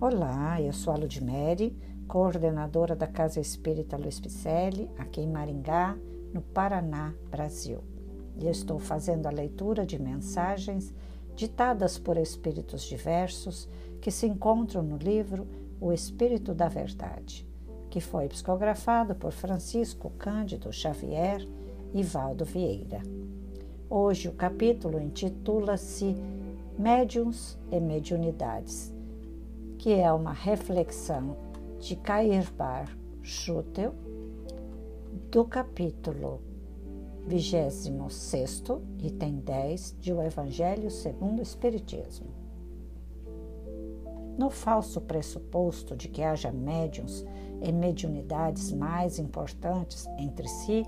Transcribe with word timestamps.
Olá, 0.00 0.62
eu 0.62 0.72
sou 0.72 0.92
a 0.92 0.96
Ludmere, 0.96 1.76
coordenadora 2.06 2.94
da 2.94 3.08
Casa 3.08 3.40
Espírita 3.40 3.96
Luiz 3.96 4.20
Picelli, 4.20 4.88
aqui 4.96 5.20
em 5.20 5.26
Maringá, 5.26 5.98
no 6.32 6.40
Paraná, 6.40 7.12
Brasil. 7.28 7.82
E 8.36 8.44
eu 8.44 8.52
estou 8.52 8.78
fazendo 8.78 9.26
a 9.26 9.30
leitura 9.30 9.84
de 9.84 10.00
mensagens 10.00 10.94
ditadas 11.34 11.98
por 11.98 12.16
espíritos 12.16 12.84
diversos 12.84 13.68
que 14.00 14.12
se 14.12 14.24
encontram 14.24 14.84
no 14.84 14.96
livro 14.98 15.48
O 15.80 15.92
Espírito 15.92 16.54
da 16.54 16.68
Verdade, 16.68 17.44
que 17.90 18.00
foi 18.00 18.28
psicografado 18.28 19.16
por 19.16 19.32
Francisco 19.32 20.10
Cândido 20.10 20.72
Xavier 20.72 21.44
e 21.92 22.04
Valdo 22.04 22.44
Vieira. 22.44 23.02
Hoje 23.90 24.28
o 24.28 24.32
capítulo 24.32 25.00
intitula-se 25.00 26.14
Médiuns 26.78 27.58
e 27.72 27.80
Mediunidades, 27.80 28.96
que 29.78 29.92
é 29.92 30.12
uma 30.12 30.32
reflexão 30.32 31.36
de 31.78 31.94
Cairbar 31.94 32.88
Schutel 33.22 33.94
do 35.30 35.44
capítulo 35.44 36.40
26, 37.28 38.64
item 38.98 39.36
10, 39.36 39.96
de 40.00 40.12
O 40.12 40.20
Evangelho 40.20 40.90
segundo 40.90 41.38
o 41.38 41.42
Espiritismo. 41.42 42.26
No 44.36 44.50
falso 44.50 45.00
pressuposto 45.00 45.94
de 45.94 46.08
que 46.08 46.22
haja 46.22 46.50
médiums 46.50 47.24
e 47.62 47.70
mediunidades 47.70 48.72
mais 48.72 49.20
importantes 49.20 50.08
entre 50.18 50.48
si, 50.48 50.84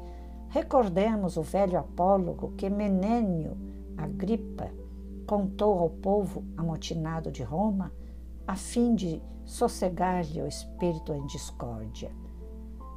recordemos 0.49 1.37
o 1.37 1.43
velho 1.43 1.79
apólogo 1.79 2.55
que 2.57 2.69
Menênio 2.69 3.57
Agripa 3.97 4.69
contou 5.27 5.79
ao 5.79 5.91
povo 5.91 6.43
amotinado 6.57 7.31
de 7.31 7.45
Roma, 7.45 7.93
a 8.47 8.57
fim 8.57 8.95
de 8.95 9.23
sossegar-lhe 9.45 10.41
o 10.41 10.47
espírito 10.47 11.13
em 11.13 11.27
discórdia. 11.27 12.11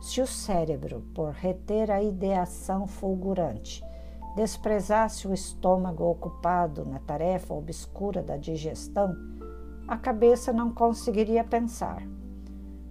Se 0.01 0.21
o 0.21 0.27
cérebro, 0.27 1.01
por 1.13 1.31
reter 1.31 1.89
a 1.89 2.03
ideação 2.03 2.85
fulgurante, 2.87 3.83
desprezasse 4.35 5.27
o 5.27 5.33
estômago 5.33 6.03
ocupado 6.03 6.85
na 6.85 6.99
tarefa 6.99 7.53
obscura 7.53 8.21
da 8.21 8.35
digestão, 8.35 9.15
a 9.87 9.97
cabeça 9.97 10.51
não 10.51 10.71
conseguiria 10.71 11.43
pensar. 11.43 12.03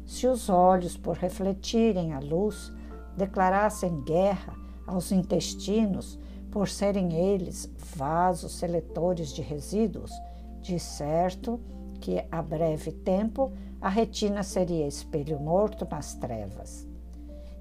Se 0.07 0.27
os 0.27 0.49
olhos, 0.49 0.97
por 0.97 1.17
refletirem 1.17 2.13
a 2.13 2.19
luz, 2.19 2.73
declarassem 3.17 4.03
guerra 4.03 4.55
aos 4.87 5.13
intestinos 5.13 6.19
por 6.51 6.69
serem 6.69 7.15
eles 7.15 7.71
vasos 7.97 8.59
seletores 8.59 9.33
de 9.33 9.41
resíduos, 9.41 10.13
de 10.61 10.79
certo 10.79 11.59
que 12.03 12.23
a 12.33 12.43
breve 12.43 12.91
tempo 12.91 13.53
a 13.81 13.89
retina 13.89 14.43
seria 14.43 14.89
espelho 14.89 15.39
morto 15.39 15.87
nas 15.89 16.15
trevas. 16.15 16.85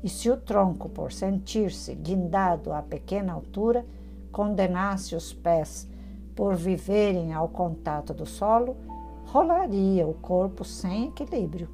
E 0.04 0.10
se 0.10 0.32
o 0.32 0.36
tronco, 0.36 0.90
por 0.90 1.12
sentir-se 1.12 1.94
guindado 1.94 2.74
a 2.74 2.82
pequena 2.82 3.34
altura, 3.34 3.86
condenasse 4.32 5.16
os 5.16 5.32
pés 5.32 5.88
por 6.36 6.56
viverem 6.56 7.32
ao 7.32 7.50
contato 7.50 8.16
do 8.16 8.26
solo, 8.26 8.76
rolaria 9.26 10.08
o 10.08 10.16
corpo 10.16 10.66
sem 10.66 11.10
equilíbrio. 11.10 11.70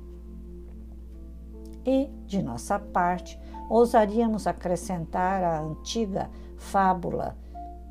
E, 1.85 2.09
de 2.25 2.41
nossa 2.41 2.77
parte, 2.77 3.39
ousaríamos 3.69 4.45
acrescentar 4.45 5.41
a 5.41 5.61
antiga 5.61 6.29
fábula 6.57 7.37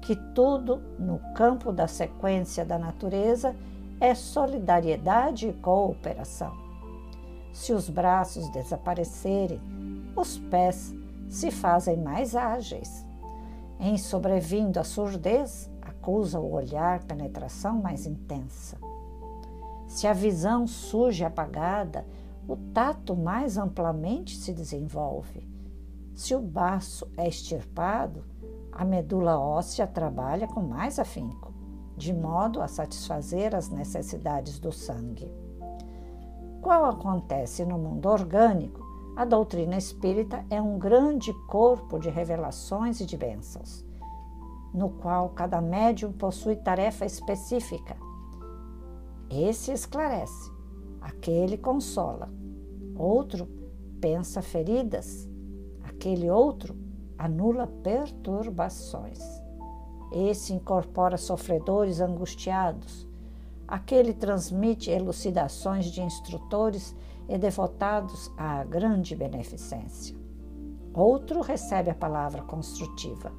que 0.02 0.14
tudo 0.34 0.83
no 0.98 1.18
campo 1.34 1.72
da 1.72 1.88
sequência 1.88 2.62
da 2.62 2.78
natureza 2.78 3.56
é 4.00 4.14
solidariedade 4.14 5.48
e 5.48 5.52
cooperação. 5.52 6.52
Se 7.52 7.72
os 7.72 7.89
braços 7.89 8.48
desaparecerem, 8.50 9.61
os 10.14 10.39
pés 10.39 10.94
se 11.28 11.50
fazem 11.50 11.97
mais 11.97 12.36
ágeis. 12.36 13.05
Em 13.80 13.96
sobrevindo 13.96 14.79
a 14.79 14.84
surdez, 14.84 15.70
acusa 15.80 16.39
o 16.39 16.52
olhar 16.52 17.05
penetração 17.05 17.80
mais 17.80 18.07
intensa. 18.07 18.79
Se 19.86 20.07
a 20.07 20.13
visão 20.13 20.67
surge 20.67 21.24
apagada, 21.24 22.07
o 22.48 22.57
tato 22.57 23.17
mais 23.17 23.57
amplamente 23.57 24.36
se 24.36 24.52
desenvolve. 24.52 25.48
Se 26.14 26.34
o 26.34 26.40
baço 26.40 27.07
é 27.17 27.28
extirpado, 27.28 28.24
a 28.73 28.84
medula 28.84 29.39
óssea 29.39 29.86
trabalha 29.86 30.46
com 30.46 30.61
mais 30.61 30.98
afinco, 30.98 31.52
de 31.96 32.12
modo 32.12 32.61
a 32.61 32.68
satisfazer 32.68 33.55
as 33.55 33.70
necessidades 33.70 34.58
do 34.58 34.70
sangue. 34.70 35.30
Qual 36.61 36.84
acontece 36.84 37.64
no 37.64 37.79
mundo 37.79 38.07
orgânico, 38.07 38.84
a 39.17 39.24
doutrina 39.24 39.77
espírita 39.77 40.45
é 40.51 40.61
um 40.61 40.79
grande 40.79 41.33
corpo 41.46 41.98
de 41.98 42.11
revelações 42.11 43.01
e 43.01 43.07
de 43.07 43.17
bênçãos, 43.17 43.84
no 44.74 44.90
qual 44.90 45.30
cada 45.30 45.61
médium 45.61 46.12
possui 46.12 46.57
tarefa 46.57 47.07
específica. 47.07 47.96
Esse 49.30 49.73
esclarece, 49.73 50.51
aquele 51.01 51.57
consola, 51.57 52.28
outro 52.96 53.48
pensa 54.01 54.42
feridas, 54.42 55.27
Aquele 55.96 56.28
outro 56.28 56.77
anula 57.17 57.67
perturbações. 57.67 59.18
Esse 60.12 60.52
incorpora 60.52 61.17
sofredores 61.17 62.00
angustiados. 62.00 63.06
Aquele 63.67 64.12
transmite 64.12 64.90
elucidações 64.90 65.86
de 65.86 66.00
instrutores 66.00 66.94
e 67.28 67.36
devotados 67.36 68.30
à 68.36 68.62
grande 68.64 69.16
beneficência. 69.16 70.16
Outro 70.95 71.40
recebe 71.40 71.90
a 71.90 71.95
palavra 71.95 72.42
construtiva. 72.42 73.33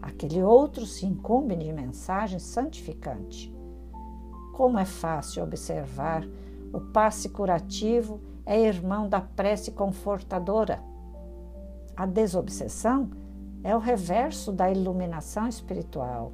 Aquele 0.00 0.42
outro 0.42 0.86
se 0.86 1.04
incumbe 1.04 1.54
de 1.54 1.72
mensagem 1.72 2.38
santificante. 2.38 3.54
Como 4.54 4.78
é 4.78 4.84
fácil 4.84 5.42
observar, 5.42 6.26
o 6.72 6.80
passe 6.92 7.28
curativo 7.28 8.20
é 8.46 8.58
irmão 8.58 9.08
da 9.08 9.20
prece 9.20 9.72
confortadora 9.72 10.82
a 12.00 12.06
desobsessão 12.06 13.10
é 13.62 13.76
o 13.76 13.78
reverso 13.78 14.52
da 14.52 14.70
iluminação 14.70 15.46
espiritual. 15.46 16.32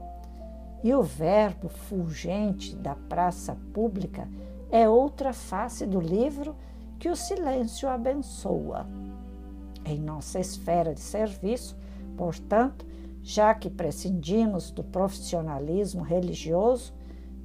E 0.83 0.95
o 0.95 1.03
verbo 1.03 1.69
fulgente 1.69 2.77
da 2.77 2.95
praça 2.95 3.57
pública 3.73 4.29
é 4.71 4.89
outra 4.89 5.33
face 5.33 5.87
do 5.87 6.01
livro 6.01 6.55
que 6.99 7.09
o 7.09 7.17
silêncio 7.17 7.89
abençoa. 7.89 8.87
Em 9.85 9.99
nossa 9.99 10.39
esfera 10.39 10.95
de 10.95 11.01
serviço, 11.01 11.77
portanto, 12.17 12.87
já 13.23 13.55
que 13.55 13.69
prescindimos 13.69 14.71
do 14.71 14.85
profissionalismo 14.85 16.03
religioso, 16.03 16.95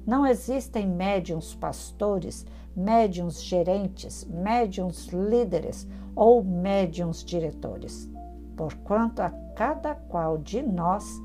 não 0.06 0.26
existem 0.26 0.86
médiums 0.86 1.54
pastores, 1.54 2.46
médiums 2.76 3.42
gerentes, 3.42 4.24
médiums 4.24 5.06
líderes 5.08 5.86
ou 6.14 6.42
médiums 6.42 7.24
diretores 7.24 8.11
porquanto 8.56 9.20
a 9.20 9.30
cada 9.54 9.94
qual 9.94 10.38
de 10.38 10.62
nós 10.62 11.20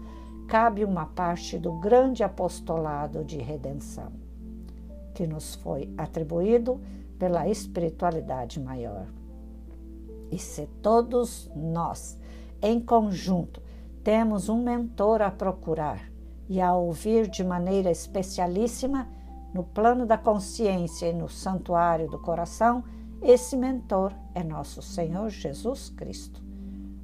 cabe 0.47 0.85
uma 0.85 1.05
parte 1.05 1.57
do 1.57 1.73
grande 1.73 2.23
apostolado 2.23 3.23
de 3.23 3.37
redenção, 3.37 4.11
que 5.13 5.27
nos 5.27 5.55
foi 5.55 5.93
atribuído 5.97 6.79
pela 7.19 7.47
espiritualidade 7.47 8.59
maior. 8.59 9.05
E 10.31 10.37
se 10.37 10.67
todos 10.81 11.49
nós, 11.55 12.17
em 12.61 12.79
conjunto, 12.79 13.61
temos 14.03 14.47
um 14.47 14.63
mentor 14.63 15.21
a 15.21 15.29
procurar 15.29 16.09
e 16.47 16.61
a 16.61 16.73
ouvir 16.73 17.27
de 17.29 17.43
maneira 17.43 17.91
especialíssima, 17.91 19.07
no 19.53 19.63
plano 19.63 20.05
da 20.05 20.17
consciência 20.17 21.07
e 21.07 21.13
no 21.13 21.27
santuário 21.27 22.09
do 22.09 22.19
coração, 22.19 22.83
esse 23.21 23.57
mentor 23.57 24.13
é 24.33 24.43
nosso 24.43 24.81
Senhor 24.81 25.29
Jesus 25.29 25.89
Cristo 25.89 26.46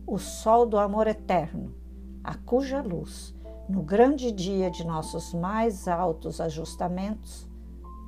o 0.06 0.18
sol 0.18 0.66
do 0.66 0.78
amor 0.78 1.08
eterno, 1.08 1.74
a 2.24 2.36
cuja 2.36 2.82
luz, 2.82 3.36
no 3.68 3.82
grande 3.82 4.32
dia 4.32 4.70
de 4.70 4.86
nossos 4.86 5.34
mais 5.34 5.88
altos 5.88 6.42
ajustamentos, 6.42 7.48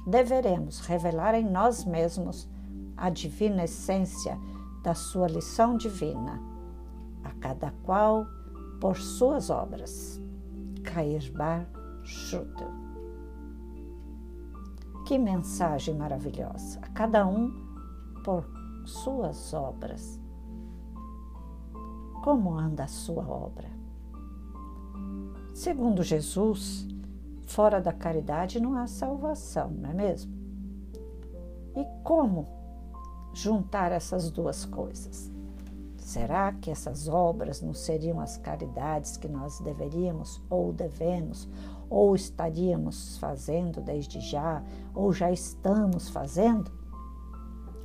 deveremos 0.06 0.80
revelar 0.81 1.33
em 1.33 1.45
nós 1.45 1.86
mesmos 1.86 2.50
a 2.97 3.09
divina 3.09 3.63
essência 3.63 4.38
da 4.83 4.94
sua 4.94 5.27
lição 5.27 5.77
divina, 5.77 6.42
a 7.24 7.31
cada 7.31 7.71
qual 7.83 8.27
por 8.80 8.98
suas 8.98 9.50
obras. 9.50 10.21
Cairbar 10.83 11.68
Schutter. 12.03 12.68
Que 15.07 15.18
mensagem 15.18 15.95
maravilhosa! 15.95 16.80
A 16.81 16.89
cada 16.89 17.25
um 17.25 17.51
por 18.24 18.45
suas 18.86 19.53
obras 19.53 20.19
como 22.25 22.57
anda 22.57 22.86
a 22.86 22.88
sua 22.88 23.24
obra. 23.27 23.69
Segundo 25.54 26.01
Jesus, 26.01 26.88
fora 27.45 27.80
da 27.80 27.94
caridade 27.94 28.60
não 28.60 28.74
há 28.74 28.88
salvação, 28.88 29.69
não 29.69 29.92
é 29.92 29.94
mesmo? 29.94 30.33
E 31.75 31.86
como 32.04 32.48
juntar 33.31 33.92
essas 33.92 34.31
duas 34.31 34.66
coisas? 34.66 35.31
Será 36.00 36.51
que 36.51 36.72
essas 36.72 37.07
obras 37.07 37.62
não 37.62 37.75
seriam 37.75 38.19
as 38.19 38.38
caridades 38.38 39.18
que 39.18 39.27
nós 39.27 39.60
deveríamos 39.60 40.42
ou 40.50 40.74
devemos 40.74 41.48
ou 41.92 42.16
estaríamos 42.16 43.19
fazendo 43.19 43.81
desde 43.81 44.19
já 44.19 44.63
ou 44.95 45.13
já 45.13 45.31
estamos 45.31 46.10
fazendo? 46.10 46.72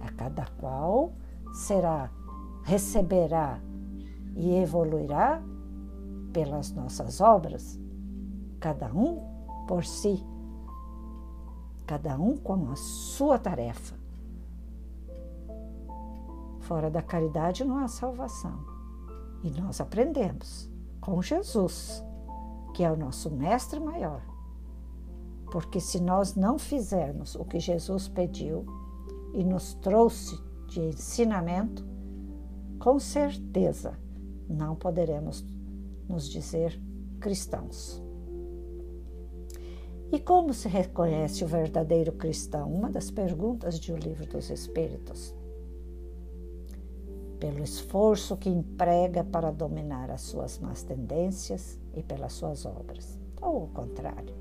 A 0.01 0.11
cada 0.11 0.47
qual 0.59 1.13
será 1.53 2.11
receberá 2.65 3.61
e 4.35 4.55
evoluirá 4.57 5.43
pelas 6.33 6.73
nossas 6.73 7.21
obras, 7.21 7.79
cada 8.59 8.93
um 8.93 9.21
por 9.67 9.85
si, 9.85 10.25
cada 11.87 12.19
um 12.19 12.37
com 12.37 12.71
a 12.71 12.77
sua 12.77 13.39
tarefa. 13.39 13.99
Fora 16.61 16.91
da 16.91 17.03
caridade 17.03 17.65
não 17.65 17.79
há 17.79 17.89
salvação. 17.89 18.65
E 19.43 19.51
nós 19.51 19.81
aprendemos 19.81 20.71
com 21.01 21.21
Jesus, 21.21 22.05
que 22.75 22.85
é 22.85 22.91
o 22.91 22.97
nosso 22.97 23.31
mestre 23.31 23.81
maior. 23.81 24.23
Porque 25.51 25.81
se 25.81 26.01
nós 26.01 26.37
não 26.37 26.59
fizermos 26.59 27.35
o 27.35 27.45
que 27.45 27.59
Jesus 27.59 28.07
pediu 28.07 28.65
e 29.35 29.43
nos 29.43 29.75
trouxe 29.75 30.39
de 30.69 30.81
ensinamento, 30.81 31.85
com 32.79 33.01
certeza 33.01 33.99
não 34.51 34.75
poderemos 34.75 35.45
nos 36.09 36.29
dizer 36.29 36.79
cristãos. 37.21 38.03
E 40.13 40.19
como 40.19 40.53
se 40.53 40.69
reconhece 40.69 41.45
o 41.45 41.47
verdadeiro 41.47 42.13
cristão? 42.13 42.73
Uma 42.73 42.91
das 42.91 43.11
perguntas 43.11 43.79
de 43.79 43.93
O 43.93 43.97
Livro 43.97 44.27
dos 44.27 44.51
Espíritos 44.51 45.35
pelo 47.41 47.65
esforço 47.65 48.37
que 48.37 48.51
emprega 48.51 49.25
para 49.25 49.51
dominar 49.51 50.11
as 50.11 50.21
suas 50.21 50.59
más 50.59 50.83
tendências 50.83 51.81
e 51.95 52.03
pelas 52.03 52.35
suas 52.35 52.67
obras, 52.67 53.19
ou 53.41 53.65
o 53.65 53.69
contrário, 53.69 54.35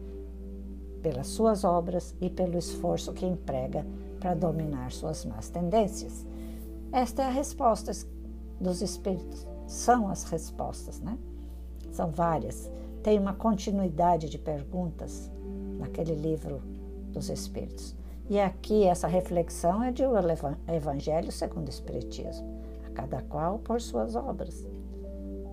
pelas 1.01 1.27
suas 1.27 1.63
obras 1.63 2.13
e 2.19 2.29
pelo 2.29 2.57
esforço 2.57 3.13
que 3.13 3.25
emprega 3.25 3.85
para 4.19 4.35
dominar 4.35 4.91
suas 4.91 5.23
más 5.23 5.49
tendências. 5.49 6.25
Esta 6.91 7.23
é 7.23 7.25
a 7.25 7.31
resposta 7.31 7.91
dos 8.59 8.81
espíritos. 8.81 9.47
São 9.69 10.09
as 10.09 10.23
respostas, 10.23 10.99
né? 10.99 11.17
São 11.91 12.09
várias. 12.09 12.69
Tem 13.03 13.19
uma 13.19 13.33
continuidade 13.33 14.27
de 14.27 14.37
perguntas 14.37 15.31
naquele 15.77 16.15
livro 16.15 16.61
dos 17.13 17.29
espíritos. 17.29 17.95
E 18.29 18.39
aqui 18.39 18.83
essa 18.83 19.07
reflexão 19.07 19.83
é 19.83 19.91
de 19.91 20.03
o 20.03 20.13
Evangelho 20.67 21.31
segundo 21.31 21.67
o 21.67 21.69
Espiritismo 21.69 22.59
cada 22.99 23.21
qual 23.21 23.59
por 23.59 23.79
suas 23.79 24.15
obras. 24.15 24.67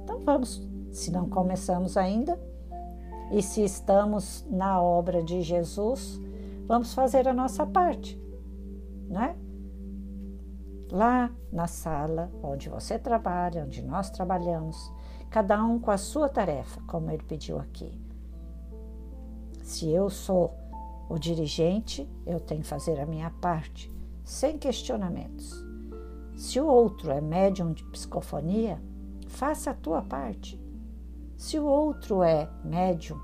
Então 0.02 0.18
vamos, 0.20 0.66
se 0.90 1.12
não 1.12 1.28
começamos 1.28 1.96
ainda, 1.96 2.38
e 3.30 3.42
se 3.42 3.62
estamos 3.62 4.44
na 4.50 4.80
obra 4.82 5.22
de 5.22 5.42
Jesus, 5.42 6.20
vamos 6.66 6.94
fazer 6.94 7.28
a 7.28 7.32
nossa 7.32 7.66
parte, 7.66 8.20
né? 9.08 9.36
Lá 10.90 11.30
na 11.52 11.66
sala 11.66 12.30
onde 12.42 12.68
você 12.68 12.98
trabalha, 12.98 13.64
onde 13.64 13.82
nós 13.82 14.10
trabalhamos, 14.10 14.92
cada 15.30 15.62
um 15.64 15.78
com 15.78 15.90
a 15.90 15.98
sua 15.98 16.28
tarefa, 16.28 16.80
como 16.86 17.10
ele 17.10 17.22
pediu 17.24 17.58
aqui. 17.58 18.00
Se 19.62 19.90
eu 19.90 20.08
sou 20.08 20.54
o 21.08 21.18
dirigente, 21.18 22.08
eu 22.24 22.38
tenho 22.38 22.62
que 22.62 22.68
fazer 22.68 23.00
a 23.00 23.06
minha 23.06 23.30
parte, 23.30 23.92
sem 24.24 24.58
questionamentos. 24.58 25.52
Se 26.36 26.60
o 26.60 26.66
outro 26.66 27.10
é 27.10 27.20
médium 27.20 27.72
de 27.72 27.84
psicofonia, 27.84 28.80
faça 29.28 29.70
a 29.70 29.74
tua 29.74 30.02
parte. 30.02 30.60
Se 31.36 31.58
o 31.58 31.64
outro 31.64 32.22
é 32.22 32.48
médium 32.64 33.18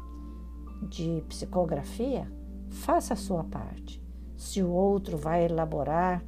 de 0.89 1.23
psicografia, 1.29 2.31
faça 2.71 3.15
a 3.15 3.17
sua 3.17 3.45
parte. 3.45 4.03
Se 4.37 4.63
o 4.63 4.71
outro 4.71 5.17
vai 5.17 5.45
elaborar 5.45 6.25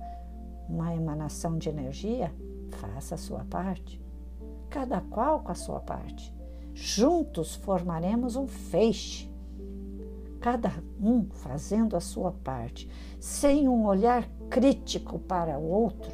uma 0.68 0.94
emanação 0.94 1.58
de 1.58 1.68
energia, 1.68 2.32
faça 2.70 3.14
a 3.14 3.18
sua 3.18 3.44
parte. 3.44 4.02
Cada 4.70 5.00
qual 5.00 5.40
com 5.40 5.52
a 5.52 5.54
sua 5.54 5.80
parte. 5.80 6.34
Juntos 6.72 7.54
formaremos 7.54 8.36
um 8.36 8.46
feixe. 8.46 9.30
Cada 10.40 10.72
um 11.00 11.28
fazendo 11.30 11.96
a 11.96 12.00
sua 12.00 12.32
parte, 12.32 12.90
sem 13.18 13.68
um 13.68 13.86
olhar 13.86 14.28
crítico 14.50 15.18
para 15.18 15.58
o 15.58 15.70
outro, 15.70 16.12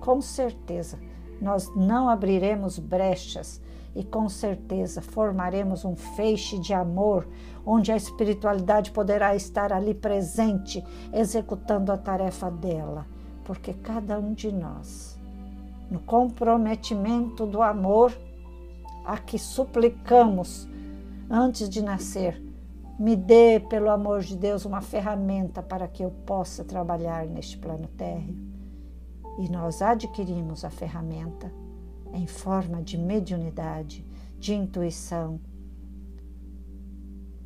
com 0.00 0.20
certeza 0.20 0.98
nós 1.40 1.74
não 1.74 2.08
abriremos 2.08 2.78
brechas 2.78 3.60
e 3.94 4.04
com 4.04 4.28
certeza 4.28 5.00
formaremos 5.00 5.84
um 5.84 5.96
feixe 5.96 6.58
de 6.58 6.72
amor 6.72 7.26
onde 7.64 7.90
a 7.90 7.96
espiritualidade 7.96 8.90
poderá 8.90 9.34
estar 9.34 9.72
ali 9.72 9.94
presente, 9.94 10.84
executando 11.12 11.90
a 11.90 11.98
tarefa 11.98 12.50
dela, 12.50 13.06
porque 13.44 13.72
cada 13.72 14.18
um 14.18 14.32
de 14.32 14.52
nós, 14.52 15.18
no 15.90 16.00
comprometimento 16.00 17.46
do 17.46 17.62
amor 17.62 18.16
a 19.04 19.18
que 19.18 19.38
suplicamos 19.38 20.68
antes 21.28 21.68
de 21.68 21.82
nascer, 21.82 22.40
me 22.98 23.16
dê, 23.16 23.58
pelo 23.58 23.88
amor 23.88 24.20
de 24.20 24.36
Deus, 24.36 24.64
uma 24.64 24.82
ferramenta 24.82 25.62
para 25.62 25.88
que 25.88 26.04
eu 26.04 26.10
possa 26.26 26.62
trabalhar 26.62 27.26
neste 27.26 27.56
plano 27.56 27.88
térreo 27.88 28.36
e 29.38 29.48
nós 29.48 29.80
adquirimos 29.80 30.66
a 30.66 30.70
ferramenta 30.70 31.50
em 32.12 32.26
forma 32.26 32.82
de 32.82 32.98
mediunidade, 32.98 34.04
de 34.38 34.54
intuição. 34.54 35.40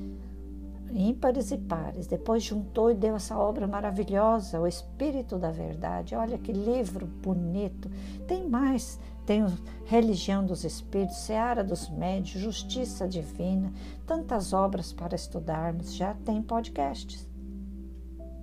ímpares 0.93 1.51
e 1.51 1.57
pares. 1.57 2.07
Depois 2.07 2.43
juntou 2.43 2.91
e 2.91 2.95
deu 2.95 3.15
essa 3.15 3.37
obra 3.37 3.67
maravilhosa, 3.67 4.59
O 4.59 4.67
Espírito 4.67 5.37
da 5.37 5.51
Verdade. 5.51 6.15
Olha 6.15 6.37
que 6.37 6.51
livro 6.51 7.05
bonito. 7.05 7.89
Tem 8.27 8.47
mais, 8.47 8.99
tem 9.25 9.45
Religião 9.85 10.45
dos 10.45 10.63
Espíritos, 10.63 11.17
Seara 11.17 11.63
dos 11.63 11.89
Médios, 11.89 12.41
Justiça 12.41 13.07
Divina, 13.07 13.71
tantas 14.05 14.53
obras 14.53 14.91
para 14.91 15.15
estudarmos. 15.15 15.93
Já 15.93 16.13
tem 16.13 16.41
podcasts. 16.41 17.27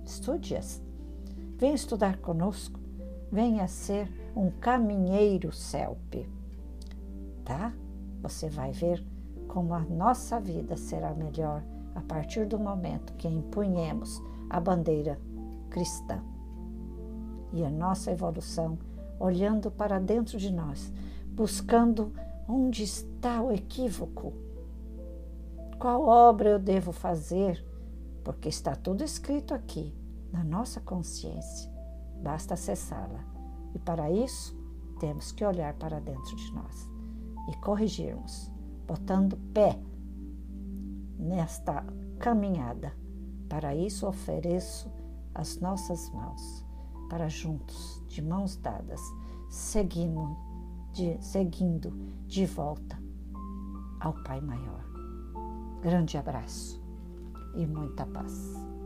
Estude-as. 0.05 0.81
Venha 1.57 1.73
estudar 1.73 2.17
conosco, 2.17 2.79
venha 3.31 3.67
ser 3.67 4.11
um 4.35 4.51
caminheiro 4.51 5.51
CELP, 5.51 6.29
tá? 7.43 7.73
Você 8.21 8.47
vai 8.47 8.71
ver 8.71 9.03
como 9.47 9.73
a 9.73 9.79
nossa 9.79 10.39
vida 10.39 10.77
será 10.77 11.15
melhor 11.15 11.63
a 11.97 12.01
partir 12.01 12.45
do 12.45 12.59
momento 12.59 13.13
que 13.13 13.27
empunhemos 13.27 14.21
a 14.47 14.59
bandeira 14.59 15.19
cristã. 15.67 16.23
E 17.51 17.65
a 17.65 17.71
nossa 17.71 18.11
evolução 18.11 18.77
olhando 19.19 19.71
para 19.71 19.99
dentro 19.99 20.37
de 20.37 20.53
nós, 20.53 20.93
buscando 21.29 22.13
onde 22.47 22.83
está 22.83 23.41
o 23.41 23.51
equívoco. 23.51 24.31
Qual 25.79 26.03
obra 26.03 26.49
eu 26.51 26.59
devo 26.59 26.91
fazer? 26.91 27.65
Porque 28.23 28.47
está 28.47 28.75
tudo 28.75 29.03
escrito 29.03 29.55
aqui 29.55 29.91
na 30.31 30.43
nossa 30.43 30.79
consciência. 30.79 31.71
basta 32.21 32.53
acessá-la. 32.53 33.25
E 33.73 33.79
para 33.79 34.11
isso, 34.11 34.55
temos 34.99 35.31
que 35.31 35.43
olhar 35.43 35.73
para 35.75 35.99
dentro 35.99 36.35
de 36.35 36.53
nós 36.53 36.89
e 37.49 37.55
corrigirmos, 37.57 38.51
botando 38.87 39.37
pé 39.51 39.79
nesta 41.27 41.85
caminhada. 42.19 42.93
Para 43.49 43.75
isso, 43.75 44.07
ofereço 44.07 44.91
as 45.33 45.59
nossas 45.59 46.09
mãos, 46.11 46.65
para 47.09 47.29
juntos, 47.29 48.03
de 48.07 48.21
mãos 48.21 48.55
dadas, 48.57 49.01
seguindo 49.49 50.35
de, 50.93 51.17
seguindo 51.21 51.91
de 52.25 52.45
volta 52.45 52.97
ao 53.99 54.13
Pai 54.23 54.41
Maior. 54.41 54.83
Grande 55.81 56.17
abraço 56.17 56.81
e 57.55 57.65
muita 57.65 58.05
paz. 58.05 58.76